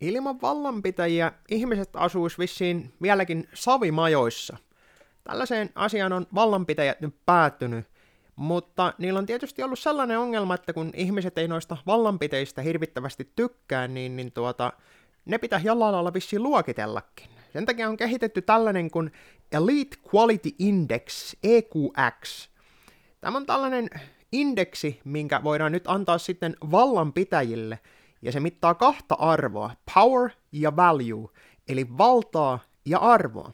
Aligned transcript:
Ilman 0.00 0.40
vallanpitäjiä 0.40 1.32
ihmiset 1.50 1.90
asuis 1.94 2.38
vissiin 2.38 2.92
vieläkin 3.02 3.48
savimajoissa. 3.54 4.56
Tällaiseen 5.24 5.70
asiaan 5.74 6.12
on 6.12 6.26
vallanpitäjät 6.34 7.00
nyt 7.00 7.14
päättynyt, 7.26 7.86
mutta 8.36 8.94
niillä 8.98 9.18
on 9.18 9.26
tietysti 9.26 9.62
ollut 9.62 9.78
sellainen 9.78 10.18
ongelma, 10.18 10.54
että 10.54 10.72
kun 10.72 10.90
ihmiset 10.94 11.38
ei 11.38 11.48
noista 11.48 11.76
vallanpiteistä 11.86 12.62
hirvittävästi 12.62 13.32
tykkää, 13.36 13.88
niin, 13.88 14.16
niin 14.16 14.32
tuota, 14.32 14.72
ne 15.24 15.38
pitää 15.38 15.60
jollain 15.64 15.92
lailla 15.92 16.14
vissiin 16.14 16.42
luokitellakin. 16.42 17.30
Sen 17.52 17.66
takia 17.66 17.88
on 17.88 17.96
kehitetty 17.96 18.42
tällainen 18.42 18.90
kuin 18.90 19.12
Elite 19.52 19.96
Quality 20.14 20.50
Index, 20.58 21.34
EQX. 21.42 22.48
Tämä 23.20 23.36
on 23.36 23.46
tällainen 23.46 23.90
indeksi, 24.32 25.00
minkä 25.04 25.44
voidaan 25.44 25.72
nyt 25.72 25.84
antaa 25.86 26.18
sitten 26.18 26.56
vallanpitäjille, 26.70 27.78
ja 28.22 28.32
se 28.32 28.40
mittaa 28.40 28.74
kahta 28.74 29.14
arvoa, 29.14 29.70
power 29.94 30.30
ja 30.52 30.76
value, 30.76 31.28
eli 31.68 31.98
valtaa 31.98 32.58
ja 32.86 32.98
arvoa. 32.98 33.52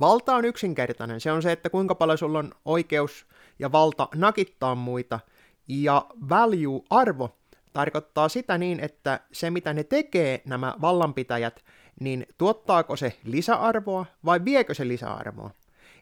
Valta 0.00 0.34
on 0.34 0.44
yksinkertainen, 0.44 1.20
se 1.20 1.32
on 1.32 1.42
se, 1.42 1.52
että 1.52 1.70
kuinka 1.70 1.94
paljon 1.94 2.18
sulla 2.18 2.38
on 2.38 2.52
oikeus 2.64 3.26
ja 3.58 3.72
valta 3.72 4.08
nakittaa 4.14 4.74
muita, 4.74 5.20
ja 5.68 6.06
value, 6.28 6.80
arvo, 6.90 7.36
tarkoittaa 7.72 8.28
sitä 8.28 8.58
niin, 8.58 8.80
että 8.80 9.20
se 9.32 9.50
mitä 9.50 9.72
ne 9.72 9.84
tekee, 9.84 10.42
nämä 10.44 10.74
vallanpitäjät, 10.80 11.64
niin 12.00 12.26
tuottaako 12.38 12.96
se 12.96 13.16
lisäarvoa 13.24 14.06
vai 14.24 14.44
viekö 14.44 14.74
se 14.74 14.88
lisäarvoa? 14.88 15.50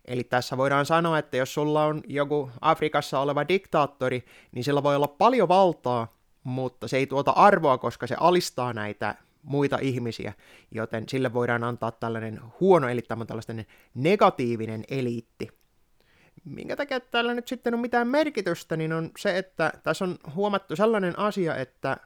Eli 0.04 0.24
tässä 0.24 0.56
voidaan 0.56 0.87
sanoa, 0.87 1.18
että 1.18 1.37
jos 1.37 1.54
sulla 1.54 1.84
on 1.84 2.02
joku 2.06 2.51
Afrikassa 2.60 3.20
oleva 3.20 3.48
diktaattori, 3.48 4.24
niin 4.52 4.65
sillä 4.65 4.82
voi 4.82 4.96
olla 4.96 5.09
paljon 5.09 5.48
valtaa, 5.48 6.17
mutta 6.45 6.88
se 6.88 6.97
ei 6.97 7.06
tuota 7.06 7.30
arvoa, 7.30 7.78
koska 7.78 8.06
se 8.06 8.16
alistaa 8.20 8.73
näitä 8.73 9.15
muita 9.42 9.79
ihmisiä, 9.83 10.33
joten 10.70 11.09
sille 11.09 11.33
voidaan 11.33 11.65
antaa 11.65 11.91
tällainen 11.91 12.40
huono, 12.60 12.88
eli 12.88 13.02
tämä 13.02 13.24
tällainen 13.24 13.66
negatiivinen 13.95 14.85
eliitti. 14.88 15.49
Minkä 16.45 16.77
takia 16.77 17.01
tällä 17.01 17.35
nyt 17.35 17.49
sitten 17.49 17.74
on 17.74 17.80
mitään 17.80 18.09
merkitystä, 18.09 18.77
niin 18.77 18.93
on 18.93 19.10
se, 19.18 19.38
että 19.38 19.73
tässä 19.82 20.04
on 20.04 20.18
huomattu 20.35 20.77
sellainen 20.77 21.18
asia, 21.18 21.57
että 21.57 21.96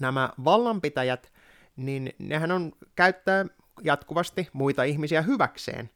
nämä 0.00 0.30
vallanpitäjät, 0.44 1.32
niin 1.76 2.12
nehän 2.18 2.52
on 2.52 2.72
käyttää 2.94 3.46
jatkuvasti 3.82 4.48
muita 4.52 4.82
ihmisiä 4.82 5.22
hyväkseen. 5.22 5.90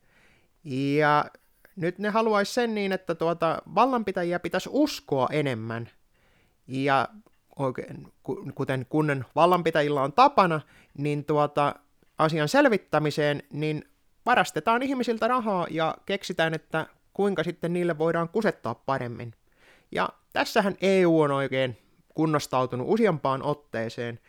Ja 0.65 1.25
nyt 1.77 1.98
ne 1.98 2.09
haluaisi 2.09 2.55
sen 2.55 2.75
niin, 2.75 2.92
että 2.92 3.15
tuota, 3.15 3.62
vallanpitäjiä 3.75 4.41
pitäisi 4.41 4.69
uskoa 4.72 5.28
enemmän. 5.33 5.89
Ja 6.67 7.09
oikein, 7.59 8.12
kuten 8.55 8.87
kunnen 8.89 9.25
vallanpitäjillä 9.34 10.03
on 10.03 10.12
tapana, 10.12 10.61
niin 10.98 11.25
tuota, 11.25 11.75
asian 12.19 12.48
selvittämiseen, 12.48 13.42
niin 13.53 13.84
varastetaan 14.27 14.83
ihmisiltä 14.83 15.28
rahaa 15.28 15.67
ja 15.70 15.95
keksitään, 16.06 16.55
että 16.55 16.87
kuinka 17.12 17.45
sitten 17.45 17.73
niille 17.73 17.98
voidaan 17.98 18.28
kusettaa 18.28 18.75
paremmin. 18.75 19.34
Ja 19.92 20.09
tässähän 20.33 20.77
EU 20.81 21.20
on 21.20 21.31
oikein 21.31 21.77
kunnostautunut 22.15 22.87
useampaan 22.91 23.42
otteeseen, 23.42 24.20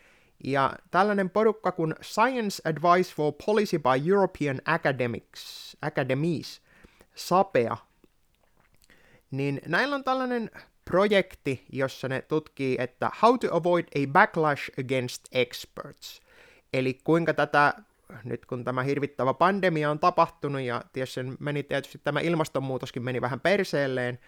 ja 0.44 0.74
tällainen 0.92 1.30
porukka 1.30 1.72
kuin 1.72 1.96
Science 2.02 2.70
Advice 2.70 3.16
for 3.16 3.34
Policy 3.46 3.80
by 3.80 4.10
European 4.12 4.62
Academics, 4.66 5.78
Academies, 5.82 6.62
SAPEA, 7.16 7.78
niin 9.32 9.62
näillä 9.68 9.96
on 9.96 10.04
tällainen 10.04 10.52
projekti, 10.90 11.66
jossa 11.72 12.08
ne 12.08 12.22
tutkii, 12.22 12.76
että 12.80 13.12
how 13.22 13.40
to 13.40 13.56
avoid 13.56 13.86
a 13.96 14.08
backlash 14.12 14.72
against 14.80 15.26
experts. 15.32 16.22
Eli 16.74 17.00
kuinka 17.04 17.34
tätä, 17.34 17.74
nyt 18.24 18.46
kun 18.46 18.64
tämä 18.64 18.84
hirvittävä 18.84 19.34
pandemia 19.34 19.92
on 19.92 20.00
tapahtunut, 20.00 20.62
ja 20.62 20.82
tietysti 20.94 21.20
meni 21.40 21.64
tietysti 21.64 22.02
tämä 22.04 22.20
ilmastonmuutoskin 22.20 23.04
meni 23.04 23.22
vähän 23.22 23.40
perseelleen, 23.40 24.20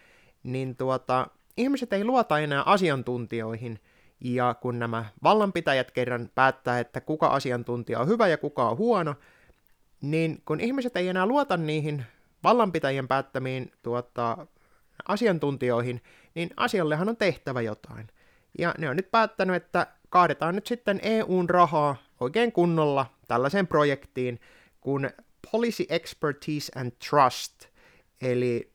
niin 0.44 0.75
tuota, 0.75 1.28
ihmiset 1.58 1.94
ei 1.94 2.06
luota 2.06 2.40
enää 2.40 2.63
asiantuntijoihin, 2.63 3.80
ja 4.19 4.53
kun 4.53 4.80
nämä 4.80 5.06
vallanpitäjät 5.24 5.91
kerran 5.91 6.30
päättää, 6.36 6.80
että 6.80 7.02
kuka 7.02 7.28
asiantuntija 7.28 8.00
on 8.00 8.07
hyvä 8.07 8.28
ja 8.28 8.38
kuka 8.38 8.69
on 8.69 8.78
huono, 8.78 9.16
niin 10.02 10.41
kun 10.46 10.59
ihmiset 10.59 10.97
ei 10.97 11.07
enää 11.07 11.25
luota 11.25 11.57
niihin 11.57 12.06
vallanpitäjien 12.44 13.07
päättämiin 13.07 13.72
tuota, 13.84 14.47
asiantuntijoihin, 15.07 16.02
niin 16.36 16.50
asiallehan 16.58 17.09
on 17.09 17.18
tehtävä 17.18 17.62
jotain. 17.62 18.08
Ja 18.59 18.75
ne 18.78 18.90
on 18.90 18.96
nyt 18.96 19.12
päättänyt, 19.12 19.56
että 19.56 19.88
kaadetaan 20.09 20.56
nyt 20.56 20.68
sitten 20.68 21.00
EUn 21.03 21.50
rahaa 21.50 21.96
oikein 22.19 22.52
kunnolla 22.52 23.06
tällaiseen 23.28 23.68
projektiin 23.68 24.40
kuin 24.81 25.09
Policy 25.52 25.86
Expertise 25.90 26.72
and 26.80 26.92
Trust, 27.09 27.66
eli 28.22 28.72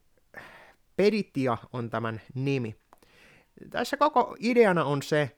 Peditia 0.97 1.59
on 1.73 1.91
tämän 1.91 2.21
nimi. 2.35 2.77
Tässä 3.71 3.97
koko 3.97 4.37
ideana 4.41 4.85
on 4.85 5.03
se, 5.03 5.37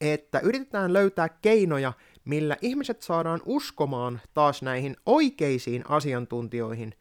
että 0.00 0.38
yritetään 0.38 0.92
löytää 0.92 1.28
keinoja, 1.28 1.92
millä 2.24 2.56
ihmiset 2.62 3.02
saadaan 3.02 3.40
uskomaan 3.44 4.20
taas 4.34 4.62
näihin 4.62 4.96
oikeisiin 5.06 5.82
asiantuntijoihin, 5.88 6.94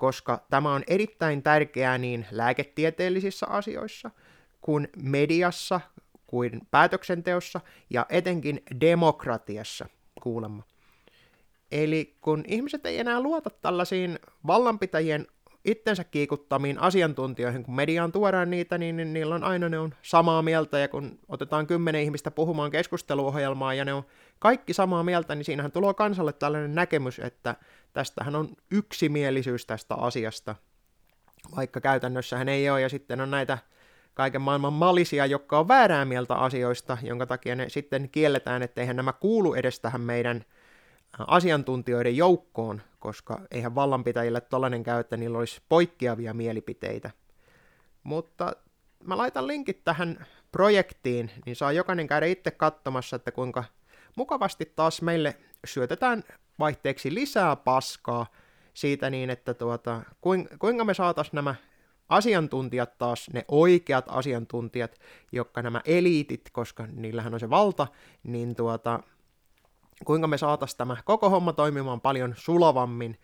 koska 0.00 0.46
tämä 0.50 0.74
on 0.74 0.82
erittäin 0.86 1.42
tärkeää 1.42 1.98
niin 1.98 2.26
lääketieteellisissä 2.30 3.46
asioissa, 3.46 4.10
kuin 4.60 4.88
mediassa, 5.02 5.80
kuin 6.26 6.60
päätöksenteossa 6.70 7.60
ja 7.90 8.06
etenkin 8.08 8.62
demokratiassa 8.80 9.86
kuulemma. 10.22 10.62
Eli 11.72 12.16
kun 12.20 12.44
ihmiset 12.46 12.86
ei 12.86 12.98
enää 12.98 13.20
luota 13.20 13.50
tällaisiin 13.50 14.18
vallanpitäjien 14.46 15.26
itsensä 15.64 16.04
kiikuttamiin 16.04 16.78
asiantuntijoihin, 16.78 17.62
kun 17.62 17.74
mediaan 17.74 18.12
tuodaan 18.12 18.50
niitä, 18.50 18.78
niin, 18.78 18.96
niin 18.96 19.12
niillä 19.12 19.34
on 19.34 19.44
aina 19.44 19.68
ne 19.68 19.78
on 19.78 19.94
samaa 20.02 20.42
mieltä, 20.42 20.78
ja 20.78 20.88
kun 20.88 21.18
otetaan 21.28 21.66
kymmenen 21.66 22.02
ihmistä 22.02 22.30
puhumaan 22.30 22.70
keskusteluohjelmaa, 22.70 23.74
ja 23.74 23.84
ne 23.84 23.92
on 23.92 24.02
kaikki 24.38 24.72
samaa 24.72 25.02
mieltä, 25.02 25.34
niin 25.34 25.44
siinähän 25.44 25.72
tulee 25.72 25.94
kansalle 25.94 26.32
tällainen 26.32 26.74
näkemys, 26.74 27.18
että 27.18 27.54
tästähän 27.92 28.36
on 28.36 28.48
yksimielisyys 28.70 29.66
tästä 29.66 29.94
asiasta, 29.94 30.54
vaikka 31.56 31.80
käytännössä 31.80 32.38
hän 32.38 32.48
ei 32.48 32.70
ole, 32.70 32.80
ja 32.80 32.88
sitten 32.88 33.20
on 33.20 33.30
näitä 33.30 33.58
kaiken 34.14 34.42
maailman 34.42 34.72
malisia, 34.72 35.26
jotka 35.26 35.58
on 35.58 35.68
väärää 35.68 36.04
mieltä 36.04 36.34
asioista, 36.34 36.98
jonka 37.02 37.26
takia 37.26 37.54
ne 37.56 37.68
sitten 37.68 38.08
kielletään, 38.08 38.62
etteihän 38.62 38.96
nämä 38.96 39.12
kuulu 39.12 39.54
edes 39.54 39.80
tähän 39.80 40.00
meidän 40.00 40.44
asiantuntijoiden 41.18 42.16
joukkoon, 42.16 42.82
koska 43.00 43.40
eihän 43.50 43.74
vallanpitäjille 43.74 44.40
tollainen 44.40 44.82
käy, 44.82 45.00
että 45.00 45.16
niillä 45.16 45.38
olisi 45.38 45.60
poikkeavia 45.68 46.34
mielipiteitä. 46.34 47.10
Mutta 48.02 48.52
mä 49.04 49.16
laitan 49.16 49.46
linkit 49.46 49.84
tähän 49.84 50.26
projektiin, 50.52 51.30
niin 51.46 51.56
saa 51.56 51.72
jokainen 51.72 52.06
käydä 52.06 52.26
itse 52.26 52.50
katsomassa, 52.50 53.16
että 53.16 53.32
kuinka 53.32 53.64
mukavasti 54.16 54.72
taas 54.76 55.02
meille 55.02 55.36
syötetään 55.66 56.24
vaihteeksi 56.58 57.14
lisää 57.14 57.56
paskaa 57.56 58.26
siitä 58.74 59.10
niin, 59.10 59.30
että 59.30 59.54
tuota, 59.54 60.02
kuinka 60.58 60.84
me 60.84 60.94
saataisiin 60.94 61.36
nämä 61.36 61.54
asiantuntijat 62.08 62.98
taas, 62.98 63.30
ne 63.32 63.44
oikeat 63.48 64.04
asiantuntijat, 64.08 65.00
jotka 65.32 65.62
nämä 65.62 65.80
eliitit, 65.84 66.50
koska 66.52 66.86
niillähän 66.86 67.34
on 67.34 67.40
se 67.40 67.50
valta, 67.50 67.86
niin 68.22 68.56
tuota, 68.56 69.00
kuinka 70.04 70.26
me 70.26 70.38
saataisiin 70.38 70.78
tämä 70.78 70.96
koko 71.04 71.30
homma 71.30 71.52
toimimaan 71.52 72.00
paljon 72.00 72.34
sulavammin, 72.36 73.18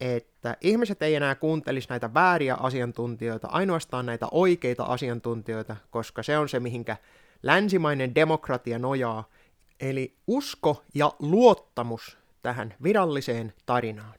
että 0.00 0.56
ihmiset 0.60 1.02
ei 1.02 1.14
enää 1.14 1.34
kuuntelisi 1.34 1.88
näitä 1.88 2.14
vääriä 2.14 2.54
asiantuntijoita, 2.54 3.48
ainoastaan 3.48 4.06
näitä 4.06 4.26
oikeita 4.30 4.84
asiantuntijoita, 4.84 5.76
koska 5.90 6.22
se 6.22 6.38
on 6.38 6.48
se, 6.48 6.60
mihinkä 6.60 6.96
länsimainen 7.42 8.14
demokratia 8.14 8.78
nojaa, 8.78 9.28
eli 9.80 10.16
usko 10.26 10.82
ja 10.94 11.12
luottamus 11.18 12.18
tähän 12.42 12.74
viralliseen 12.82 13.52
tarinaan. 13.66 14.14